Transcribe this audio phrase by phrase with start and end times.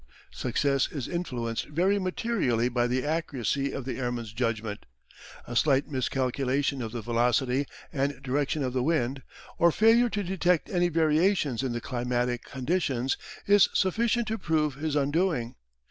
[0.33, 4.87] Success is influenced very materially by the accuracy of the airman's judgment.
[5.45, 9.21] A slight miscalculation of the velocity and direction of the wind,
[9.59, 14.95] or failure to detect any variations in the climatic conditions, is sufficient to prove his
[14.95, 15.53] undoing.